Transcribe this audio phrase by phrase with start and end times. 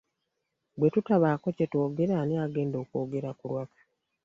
[0.79, 3.81] Bwetutabaako kyetwogera ani agenda okwogera ku lwaffe.